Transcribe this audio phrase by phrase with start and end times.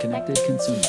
[0.00, 0.82] Connected Consumer.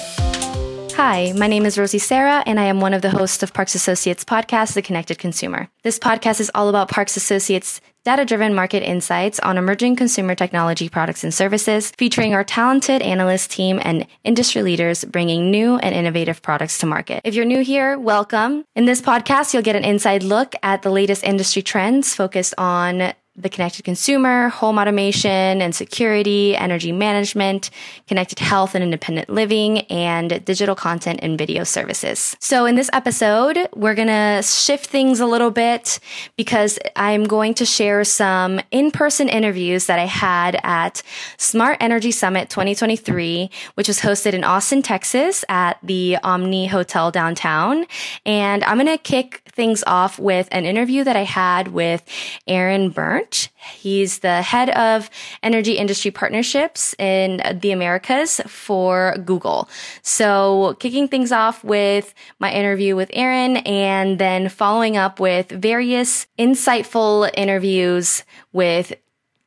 [0.96, 3.74] Hi, my name is Rosie Sarah, and I am one of the hosts of Parks
[3.74, 5.70] Associates podcast, The Connected Consumer.
[5.82, 10.90] This podcast is all about Parks Associates data driven market insights on emerging consumer technology
[10.90, 16.42] products and services, featuring our talented analyst team and industry leaders bringing new and innovative
[16.42, 17.22] products to market.
[17.24, 18.66] If you're new here, welcome.
[18.76, 23.14] In this podcast, you'll get an inside look at the latest industry trends focused on
[23.40, 27.70] the connected consumer, home automation and security, energy management,
[28.08, 32.36] connected health and independent living, and digital content and video services.
[32.40, 36.00] So in this episode, we're going to shift things a little bit
[36.36, 41.02] because I'm going to share some in-person interviews that I had at
[41.38, 47.86] Smart Energy Summit 2023, which was hosted in Austin, Texas at the Omni Hotel downtown.
[48.26, 52.04] And I'm going to kick things off with an interview that I had with
[52.48, 53.29] Aaron Berndt.
[53.56, 55.10] He's the head of
[55.44, 59.70] energy industry partnerships in the Americas for Google.
[60.02, 66.28] So kicking things off with my interview with Aaron and then following up with various
[66.38, 68.94] insightful interviews with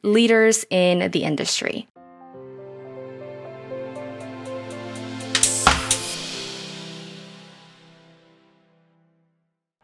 [0.02, 1.89] leaders in the industry.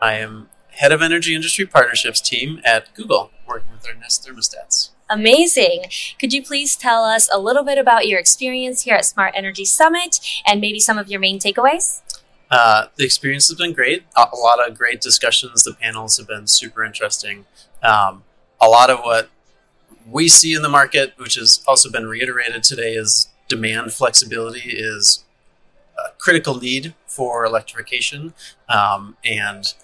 [0.01, 4.91] I am head of energy industry partnerships team at Google, working with our Nest thermostats.
[5.11, 5.87] Amazing.
[6.21, 9.65] Could you please tell us a little bit about your experience here at Smart Energy
[9.65, 12.03] Summit and maybe some of your main takeaways?
[12.51, 14.05] Uh, the experience has been great.
[14.17, 15.65] A lot of great discussions.
[15.65, 17.47] The panels have been super interesting.
[17.83, 18.23] Um,
[18.61, 19.31] a lot of what
[20.07, 25.25] we see in the market, which has also been reiterated today, is demand flexibility is
[25.99, 28.35] a critical need for electrification.
[28.69, 29.75] Um, and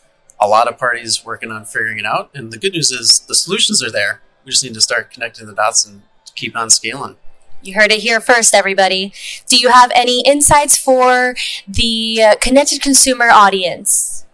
[0.45, 2.31] a lot of parties working on figuring it out.
[2.35, 4.21] And the good news is the solutions are there.
[4.45, 6.03] We just need to start connecting the dots and
[6.35, 7.17] keep on scaling.
[7.63, 9.15] You heard it here first, everybody.
[9.49, 11.35] Do you have any insights for
[11.67, 14.27] the uh, connected consumer audience?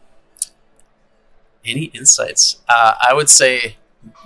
[1.65, 2.56] Any insights?
[2.69, 3.77] Uh, I would say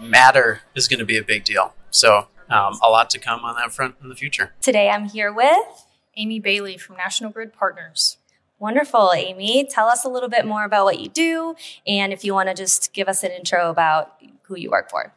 [0.01, 1.75] matter is going to be a big deal.
[1.91, 4.53] So, um, a lot to come on that front in the future.
[4.63, 5.85] Today, I'm here with
[6.17, 8.17] Aimee Bailey from National Grid Partners.
[8.59, 9.67] Wonderful, Aimee.
[9.69, 11.57] Tell us a little bit more about what you do,
[11.87, 15.13] and if you want to just give us an intro about who you work for.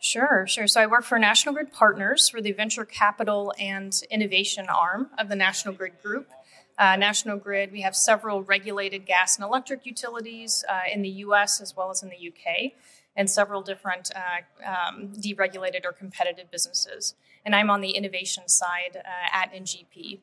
[0.00, 0.66] Sure, sure.
[0.66, 2.30] So I work for National Grid Partners.
[2.32, 6.28] We're the venture capital and innovation arm of the National Grid Group.
[6.78, 11.60] Uh, National Grid, we have several regulated gas and electric utilities uh, in the US
[11.60, 12.72] as well as in the UK,
[13.16, 17.14] and several different uh, um, deregulated or competitive businesses.
[17.44, 19.00] And I'm on the innovation side uh,
[19.32, 20.20] at NGP.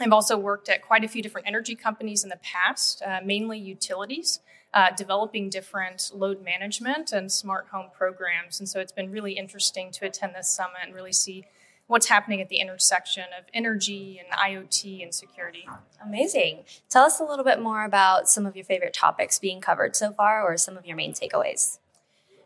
[0.00, 3.58] I've also worked at quite a few different energy companies in the past, uh, mainly
[3.58, 4.40] utilities,
[4.74, 8.60] uh, developing different load management and smart home programs.
[8.60, 11.46] And so it's been really interesting to attend this summit and really see
[11.86, 15.66] what's happening at the intersection of energy and IoT and security.
[16.04, 16.64] Amazing.
[16.90, 20.12] Tell us a little bit more about some of your favorite topics being covered so
[20.12, 21.78] far or some of your main takeaways.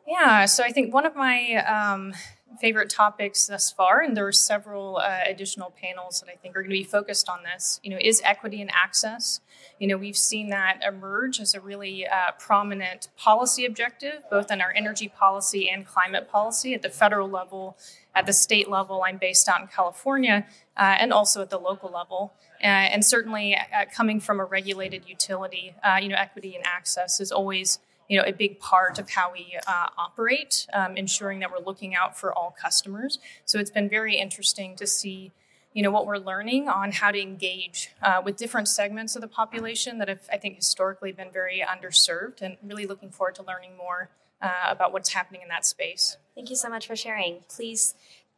[0.06, 2.14] Yeah, so I think one of my um,
[2.60, 6.60] favorite topics thus far, and there are several uh, additional panels that I think are
[6.60, 7.80] going to be focused on this.
[7.82, 9.40] You know, is equity and access.
[9.78, 14.60] You know, we've seen that emerge as a really uh, prominent policy objective, both in
[14.60, 17.76] our energy policy and climate policy at the federal level,
[18.14, 19.02] at the state level.
[19.06, 20.46] I'm based out in California,
[20.76, 22.34] uh, and also at the local level.
[22.62, 27.20] Uh, and certainly, uh, coming from a regulated utility, uh, you know, equity and access
[27.20, 31.50] is always you know a big part of how we uh, operate, um, ensuring that
[31.50, 33.18] we're looking out for all customers.
[33.44, 35.32] So it's been very interesting to see
[35.72, 39.28] you know what we're learning on how to engage uh, with different segments of the
[39.28, 43.76] population that have I think historically been very underserved, and really looking forward to learning
[43.76, 44.10] more
[44.40, 46.16] uh, about what's happening in that space.
[46.34, 47.40] Thank you so much for sharing.
[47.48, 47.94] Please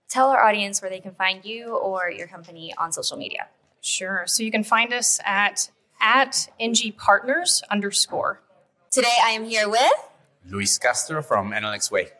[0.09, 3.49] tell our audience where they can find you or your company on social media.
[3.81, 4.25] Sure.
[4.27, 5.71] So you can find us at
[6.01, 8.41] at ng partners underscore
[8.95, 9.91] Today I am here with
[10.49, 12.11] Luis Castro from Enel X Way.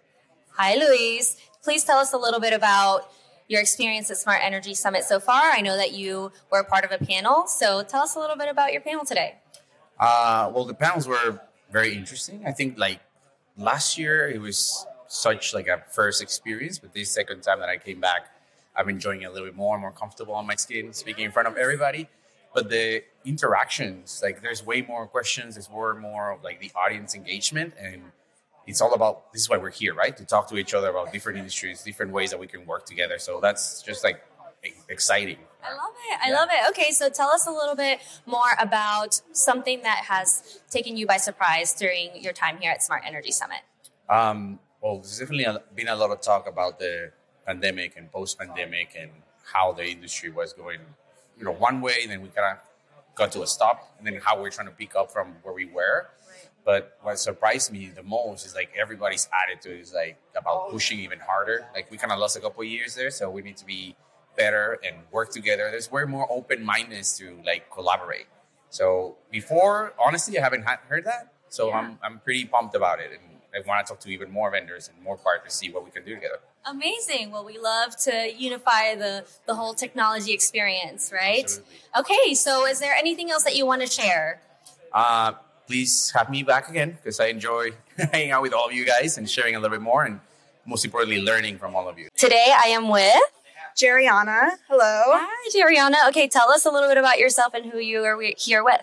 [0.55, 1.37] Hi, Luis.
[1.63, 3.13] Please tell us a little bit about
[3.47, 5.53] your experience at Smart Energy Summit so far.
[5.53, 8.49] I know that you were part of a panel, so tell us a little bit
[8.49, 9.37] about your panel today.
[10.01, 11.41] Uh, well, the panels were
[11.71, 12.43] very interesting.
[12.45, 12.99] I think like
[13.57, 17.77] last year it was such like a first experience, but this second time that I
[17.77, 18.35] came back,
[18.75, 21.47] I'm enjoying it a little bit more, more comfortable on my skin, speaking in front
[21.47, 22.09] of everybody
[22.55, 26.71] but the interactions like there's way more questions there's more and more of like the
[26.77, 28.03] audience engagement and
[28.67, 30.17] it's all about this is why we're here right?
[30.17, 33.19] To talk to each other about different industries different ways that we can work together.
[33.19, 34.25] So that's just like
[34.89, 35.37] exciting.
[35.63, 36.19] I love it.
[36.23, 36.35] I yeah.
[36.35, 36.71] love it.
[36.71, 41.19] Okay so tell us a little bit more about something that has taken you by
[41.19, 43.61] surprise during your time here at smart energy summit.
[44.09, 47.13] Um, well there's definitely been a lot of talk about the
[47.47, 49.11] pandemic and post-pandemic and
[49.53, 50.81] how the industry was going
[51.39, 52.65] you know one way, and then we kind of
[53.15, 55.67] got to a stop, and then how we're trying to pick up from where we
[55.67, 56.09] were.
[56.65, 60.99] But what surprised me the most is like everybody's attitude is like about oh, pushing
[61.01, 61.67] even harder.
[61.75, 63.97] Like we kind of lost a couple years there, so we need to be
[64.37, 65.69] better and work together.
[65.71, 68.27] There's way more open mindedness to like collaborate.
[68.71, 71.35] So before, honestly, I haven't heard that.
[71.51, 71.79] So yeah.
[71.79, 74.89] I'm I'm pretty pumped about it, and I want to talk to even more vendors
[74.89, 76.41] and more partners to see what we can do together.
[76.67, 77.31] Amazing.
[77.31, 81.45] Well, we love to unify the the whole technology experience, right?
[81.45, 81.75] Absolutely.
[81.99, 84.41] Okay, so is there anything else that you want to share?
[84.93, 85.33] Uh,
[85.67, 87.73] please have me back again because I enjoy
[88.13, 90.21] hanging out with all of you guys and sharing a little bit more and
[90.67, 92.09] most importantly learning from all of you.
[92.17, 93.15] Today I am with
[93.77, 94.53] Gerrianna.
[94.69, 95.03] Hello.
[95.07, 96.09] Hi, Gerrianna.
[96.09, 98.83] Okay, tell us a little bit about yourself and who you are here with.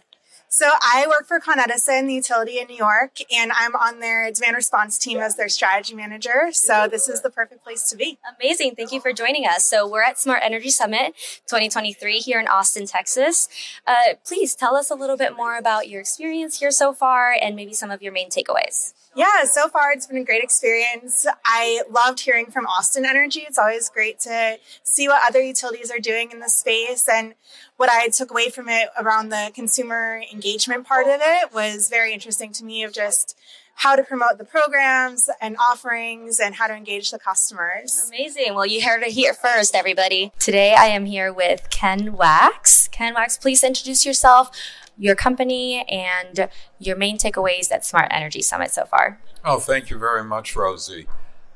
[0.54, 4.30] So I work for Con Edison, the utility in New York, and I'm on their
[4.34, 6.50] demand response team as their strategy manager.
[6.52, 8.20] So this is the perfect place to be.
[8.38, 8.76] Amazing.
[8.76, 9.64] Thank you for joining us.
[9.64, 11.16] So we're at Smart Energy Summit
[11.48, 13.48] 2023 here in Austin, Texas.
[13.88, 17.56] Uh, please tell us a little bit more about your experience here so far and
[17.56, 18.92] maybe some of your main takeaways.
[19.14, 21.26] Yeah, so far it's been a great experience.
[21.46, 23.42] I loved hearing from Austin Energy.
[23.42, 27.10] It's always great to see what other utilities are doing in the space.
[27.12, 27.34] And
[27.82, 32.14] what I took away from it around the consumer engagement part of it was very
[32.14, 33.36] interesting to me of just
[33.74, 38.08] how to promote the programs and offerings and how to engage the customers.
[38.10, 38.54] Amazing.
[38.54, 40.32] Well, you heard it here first, everybody.
[40.38, 42.88] Today I am here with Ken Wacks.
[42.92, 44.52] Ken Wacks, please introduce yourself
[44.96, 49.20] your company and your main takeaways at Smart Energy Summit so far.
[49.44, 51.08] Oh, thank you very much, Rosie.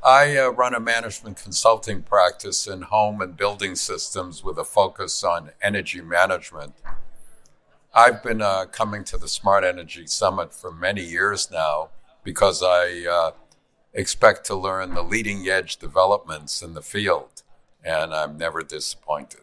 [0.06, 5.24] I uh, run a management consulting practice in home and building systems with a focus
[5.24, 6.76] on energy management.
[7.92, 11.90] I've been uh, coming to the Smart Energy Summit for many years now
[12.24, 13.32] because I uh,
[13.96, 17.42] expect to learn the leading edge developments in the field,
[17.84, 19.42] and I'm never disappointed.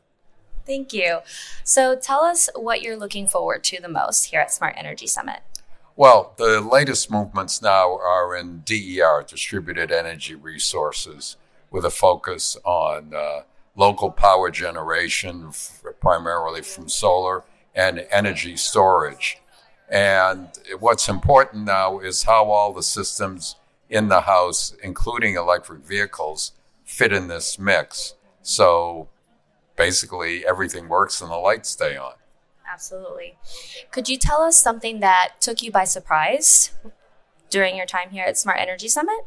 [0.64, 1.22] Thank you.
[1.64, 5.40] So tell us what you're looking forward to the most here at Smart Energy Summit.
[5.94, 11.36] Well, the latest movements now are in DER, distributed energy resources,
[11.70, 13.40] with a focus on uh,
[13.76, 17.44] local power generation, f- primarily from solar,
[17.74, 19.38] and energy storage.
[19.88, 20.48] And
[20.78, 23.56] what's important now is how all the systems
[23.90, 26.52] in the house, including electric vehicles,
[26.84, 28.14] fit in this mix.
[28.40, 29.08] So
[29.76, 32.14] basically everything works and the lights stay on.
[32.72, 33.36] Absolutely.
[33.90, 36.70] Could you tell us something that took you by surprise
[37.50, 39.26] during your time here at Smart Energy Summit?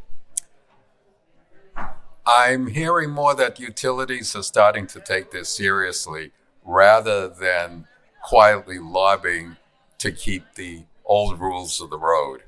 [2.26, 6.32] I'm hearing more that utilities are starting to take this seriously
[6.64, 7.88] rather than
[8.24, 9.58] quietly lobbying
[10.00, 12.42] to keep the old rules of the road.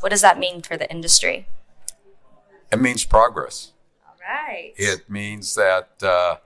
[0.00, 1.46] What does that mean for the industry?
[2.72, 3.72] It means progress.
[4.04, 4.72] All right.
[4.76, 6.36] It means that uh,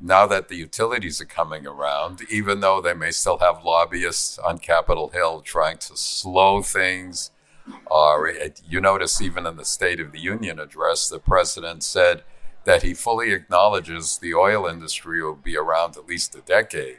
[0.00, 4.58] now that the utilities are coming around, even though they may still have lobbyists on
[4.58, 7.30] Capitol Hill trying to slow things,
[7.86, 8.32] or
[8.66, 12.22] you notice even in the State of the Union address, the president said
[12.64, 16.98] that he fully acknowledges the oil industry will be around at least a decade.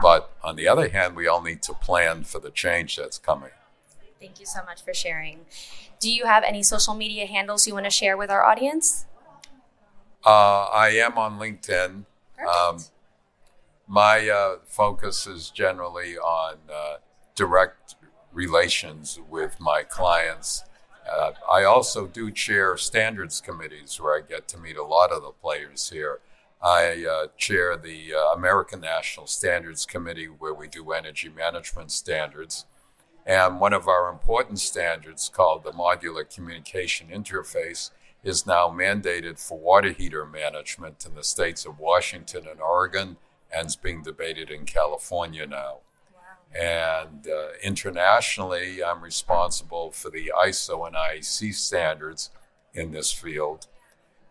[0.00, 3.50] But on the other hand, we all need to plan for the change that's coming.
[4.20, 5.40] Thank you so much for sharing.
[6.00, 9.06] Do you have any social media handles you want to share with our audience?
[10.24, 12.04] Uh, I am on LinkedIn.
[12.46, 12.78] Um,
[13.86, 16.96] my uh, focus is generally on uh,
[17.34, 17.96] direct
[18.32, 20.64] relations with my clients.
[21.10, 25.22] Uh, I also do chair standards committees where I get to meet a lot of
[25.22, 26.20] the players here.
[26.62, 32.66] I uh, chair the uh, American National Standards Committee where we do energy management standards.
[33.24, 37.90] And one of our important standards, called the Modular Communication Interface,
[38.24, 43.16] is now mandated for water heater management in the states of Washington and Oregon
[43.54, 45.78] and is being debated in California now.
[46.12, 46.60] Wow.
[46.60, 52.30] And uh, internationally, I'm responsible for the ISO and IEC standards
[52.74, 53.66] in this field.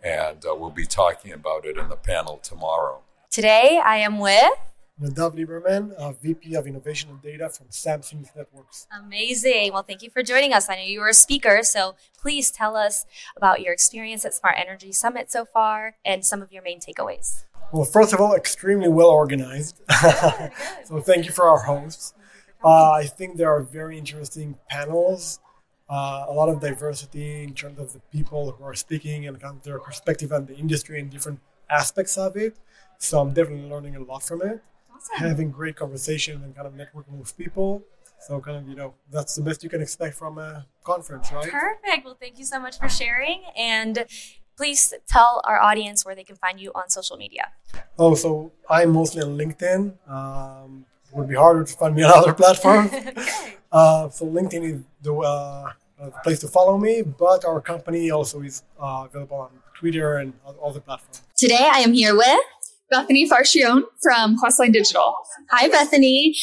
[0.03, 3.01] And uh, we'll be talking about it in the panel tomorrow.
[3.31, 4.53] Today, I am with
[5.01, 8.87] Nadav Liebermann, uh, VP of Innovation and Data from SAM Seamless Networks.
[8.97, 9.71] Amazing.
[9.71, 10.69] Well, thank you for joining us.
[10.69, 14.55] I know you were a speaker, so please tell us about your experience at Smart
[14.57, 17.43] Energy Summit so far and some of your main takeaways.
[17.71, 19.81] Well, first of all, extremely well organized.
[20.83, 22.15] so thank you for our hosts.
[22.63, 25.39] Uh, I think there are very interesting panels,
[25.91, 29.57] uh, a lot of diversity in terms of the people who are speaking and kind
[29.57, 31.39] of their perspective on the industry and different
[31.69, 32.57] aspects of it.
[32.97, 34.63] So I'm definitely learning a lot from it
[34.97, 35.27] awesome.
[35.27, 37.83] having great conversations and kind of networking with people.
[38.19, 41.49] So kind of, you know, that's the best you can expect from a conference, right?
[41.49, 42.05] Perfect.
[42.05, 43.43] Well, thank you so much for sharing.
[43.55, 44.05] And
[44.57, 47.51] please tell our audience where they can find you on social media.
[47.97, 49.93] Oh, so I'm mostly on LinkedIn.
[50.09, 52.91] Um, it would be harder to find me on other platforms.
[52.93, 53.13] okay.
[53.71, 55.71] uh, so LinkedIn is the uh,
[56.23, 60.71] place to follow me, but our company also is uh, available on Twitter and all
[60.71, 61.21] the platforms.
[61.37, 62.39] Today I am here with
[62.89, 65.13] Bethany Farchione from Questline Digital.
[65.49, 66.35] Hi, Bethany.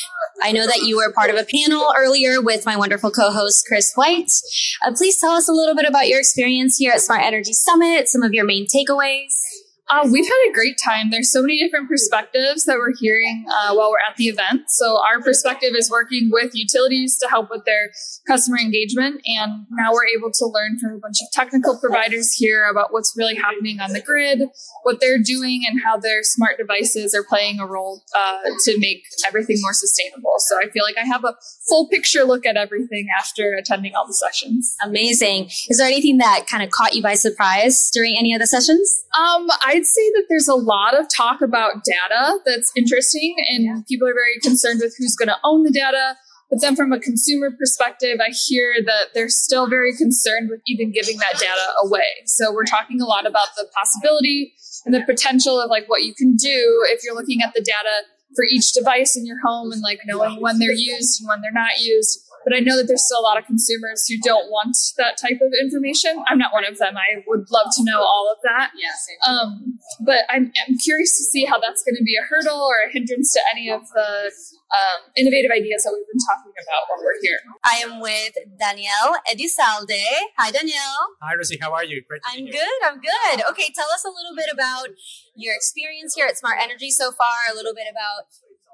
[0.42, 3.92] I know that you were part of a panel earlier with my wonderful co-host, Chris
[3.94, 4.30] White.
[4.84, 8.08] Uh, please tell us a little bit about your experience here at Smart Energy Summit,
[8.08, 9.32] some of your main takeaways.
[9.90, 11.10] Uh, we've had a great time.
[11.10, 14.62] There's so many different perspectives that we're hearing uh, while we're at the event.
[14.68, 17.90] So our perspective is working with utilities to help with their
[18.26, 22.66] customer engagement, and now we're able to learn from a bunch of technical providers here
[22.68, 24.42] about what's really happening on the grid,
[24.84, 29.02] what they're doing, and how their smart devices are playing a role uh, to make
[29.26, 30.34] everything more sustainable.
[30.38, 31.34] So I feel like I have a
[31.68, 34.76] full picture look at everything after attending all the sessions.
[34.82, 35.50] Amazing.
[35.68, 39.04] Is there anything that kind of caught you by surprise during any of the sessions?
[39.18, 43.81] Um, I'd say that there's a lot of talk about data that's interesting, and yeah.
[43.88, 46.14] people are very concerned with who's going to own the data.
[46.49, 50.93] But then from a consumer perspective, I hear that they're still very concerned with even
[50.93, 52.07] giving that data away.
[52.26, 54.54] So we're talking a lot about the possibility
[54.85, 58.07] and the potential of like what you can do if you're looking at the data
[58.37, 61.50] for each device in your home and like knowing when they're used and when they're
[61.50, 64.76] not used but I know that there's still a lot of consumers who don't want
[64.96, 66.22] that type of information.
[66.28, 66.96] I'm not one of them.
[66.96, 68.70] I would love to know all of that.
[68.76, 68.92] Yeah,
[69.26, 72.86] um, but I'm, I'm curious to see how that's going to be a hurdle or
[72.86, 74.30] a hindrance to any of the
[74.74, 77.40] um, innovative ideas that we've been talking about while we're here.
[77.64, 80.04] I am with Daniel Elizalde.
[80.36, 80.94] Hi, Daniel.
[81.22, 81.58] Hi, Rosie.
[81.60, 82.02] How are you?
[82.06, 82.78] Great I'm good.
[82.84, 83.44] I'm good.
[83.50, 84.88] Okay, tell us a little bit about
[85.36, 88.28] your experience here at Smart Energy so far, a little bit about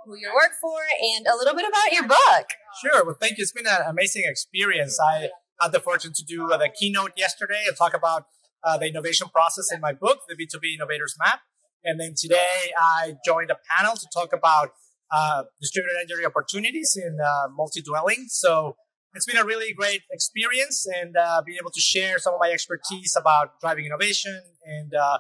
[0.04, 0.78] who you work for,
[1.16, 2.46] and a little bit about your book.
[2.82, 3.04] Sure.
[3.04, 3.42] Well, thank you.
[3.42, 4.98] It's been an amazing experience.
[5.00, 5.28] I
[5.60, 8.26] had the fortune to do uh, the keynote yesterday and talk about
[8.64, 11.40] uh, the innovation process in my book, The B2B Innovators Map.
[11.84, 14.72] And then today I joined a panel to talk about
[15.10, 18.26] uh, distributed energy opportunities in uh, multi-dwelling.
[18.28, 18.76] So
[19.14, 22.50] it's been a really great experience and uh, being able to share some of my
[22.50, 25.18] expertise about driving innovation and uh,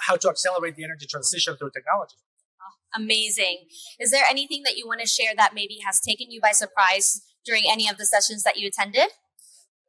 [0.00, 2.16] how to accelerate the energy transition through technology.
[2.94, 3.66] Amazing.
[4.00, 7.22] Is there anything that you want to share that maybe has taken you by surprise
[7.44, 9.10] during any of the sessions that you attended?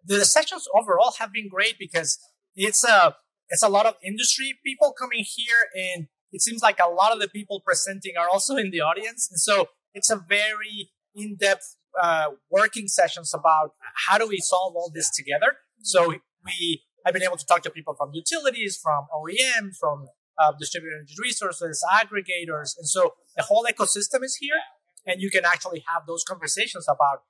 [0.06, 2.18] The sessions overall have been great because
[2.56, 3.16] it's a
[3.50, 7.20] it's a lot of industry people coming here and it seems like a lot of
[7.20, 12.28] the people presenting are also in the audience and so it's a very in-depth uh,
[12.52, 13.72] working sessions about
[14.08, 16.14] how do we solve all this together so
[16.46, 20.08] we i've been able to talk to people from utilities from oem from
[20.40, 22.78] uh, distributed energy resources, aggregators.
[22.78, 24.60] And so the whole ecosystem is here.
[25.06, 27.24] And you can actually have those conversations about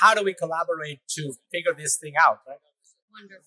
[0.00, 2.58] how do we collaborate to figure this thing out, right?
[3.12, 3.44] Wonderful.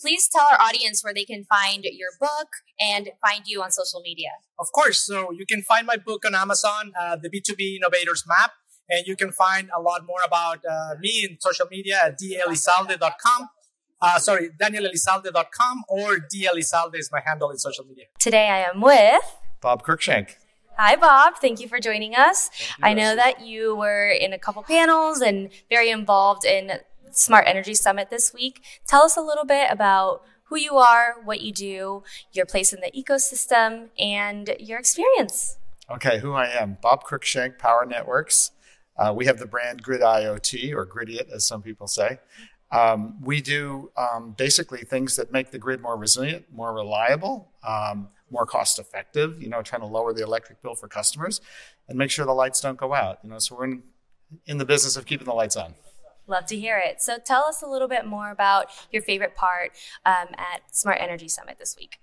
[0.00, 2.48] Please tell our audience where they can find your book
[2.80, 4.30] and find you on social media.
[4.58, 4.98] Of course.
[4.98, 8.52] So you can find my book on Amazon, uh, The B2B Innovators Map.
[8.88, 13.48] And you can find a lot more about uh, me in social media at dalizalde.com.
[14.00, 18.04] Uh, sorry, danielelizalde.com or dalizalde is my handle in social media.
[18.18, 19.22] Today I am with
[19.60, 20.34] Bob Cruickshank.
[20.76, 21.36] Hi, Bob.
[21.40, 22.50] Thank you for joining us.
[22.78, 26.72] You, I know that you were in a couple panels and very involved in
[27.10, 28.62] Smart Energy Summit this week.
[28.86, 32.80] Tell us a little bit about who you are, what you do, your place in
[32.80, 35.56] the ecosystem, and your experience.
[35.90, 36.76] Okay, who I am.
[36.82, 38.50] Bob Cruickshank, Power Networks.
[38.98, 42.18] Uh, we have the brand Grid IoT, or Gridiot, as some people say.
[42.70, 48.08] Um, we do um, basically things that make the grid more resilient, more reliable, um,
[48.30, 49.40] more cost effective.
[49.40, 51.40] You know, trying to lower the electric bill for customers
[51.88, 53.18] and make sure the lights don't go out.
[53.22, 53.82] You know, so we're in,
[54.46, 55.74] in the business of keeping the lights on.
[56.26, 57.00] Love to hear it.
[57.00, 59.70] So tell us a little bit more about your favorite part
[60.04, 61.98] um, at Smart Energy Summit this week.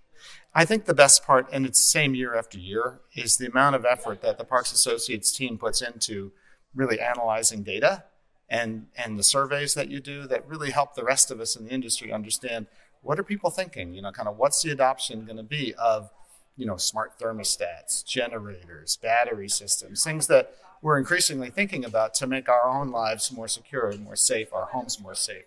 [0.55, 3.75] I think the best part, and it's the same year after year, is the amount
[3.75, 6.32] of effort that the Parks Associates team puts into
[6.74, 8.05] really analyzing data
[8.50, 11.66] and and the surveys that you do that really help the rest of us in
[11.66, 12.68] the industry understand
[13.02, 16.10] what are people thinking you know kind of what's the adoption going to be of
[16.58, 22.50] you know smart thermostats generators battery systems things that we're increasingly thinking about to make
[22.50, 25.46] our own lives more secure and more safe our homes more safe.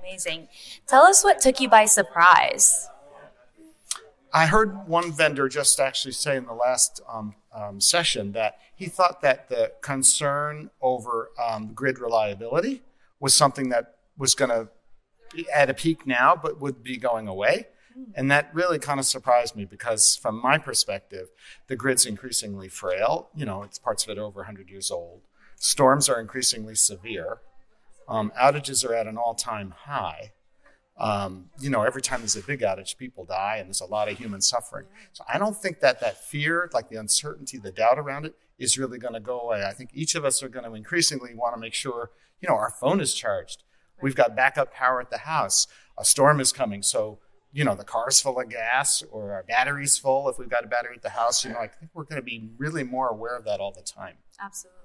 [0.00, 0.48] Amazing.
[0.88, 2.88] Tell us what took you by surprise
[4.32, 8.86] I heard one vendor just actually say in the last um, um, session that he
[8.86, 12.82] thought that the concern over um, grid reliability
[13.20, 14.68] was something that was going to
[15.34, 17.66] be at a peak now, but would be going away.
[18.14, 21.28] And that really kind of surprised me because, from my perspective,
[21.66, 23.28] the grid's increasingly frail.
[23.34, 25.20] You know, it's parts of it over 100 years old.
[25.56, 27.38] Storms are increasingly severe.
[28.08, 30.32] Um, outages are at an all time high.
[30.98, 34.10] Um, you know, every time there's a big outage, people die and there's a lot
[34.10, 34.86] of human suffering.
[35.12, 38.78] So I don't think that that fear, like the uncertainty, the doubt around it, is
[38.78, 39.64] really going to go away.
[39.64, 42.54] I think each of us are going to increasingly want to make sure, you know,
[42.54, 43.64] our phone is charged.
[44.00, 45.66] We've got backup power at the house.
[45.98, 46.82] A storm is coming.
[46.82, 47.18] So,
[47.52, 50.28] you know, the car's full of gas or our battery's full.
[50.28, 52.24] If we've got a battery at the house, you know, I think we're going to
[52.24, 54.16] be really more aware of that all the time.
[54.40, 54.78] Absolutely.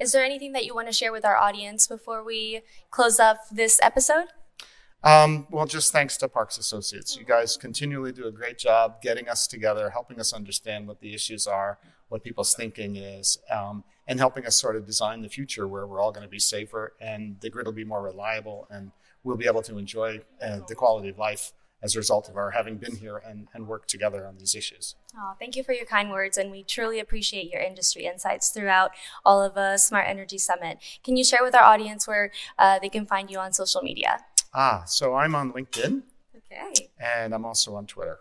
[0.00, 3.38] Is there anything that you want to share with our audience before we close up
[3.50, 4.26] this episode?
[5.04, 7.16] Um, well, just thanks to Parks Associates.
[7.16, 11.14] You guys continually do a great job getting us together, helping us understand what the
[11.14, 11.78] issues are,
[12.08, 16.00] what people's thinking is, um, and helping us sort of design the future where we're
[16.00, 18.90] all going to be safer and the grid will be more reliable and
[19.22, 21.52] we'll be able to enjoy uh, the quality of life
[21.82, 24.96] as a result of our having been here and, and work together on these issues.
[25.16, 28.90] Oh, thank you for your kind words, and we truly appreciate your industry insights throughout
[29.24, 30.78] all of a Smart Energy Summit.
[31.04, 34.24] Can you share with our audience where uh, they can find you on social media?
[34.54, 36.02] Ah, so I'm on LinkedIn.
[36.36, 36.88] Okay.
[36.98, 38.18] And I'm also on Twitter.